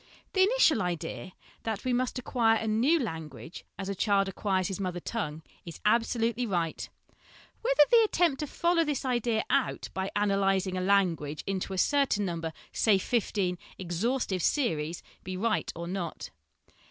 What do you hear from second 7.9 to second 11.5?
the attempt to follow this idea out by analysing a language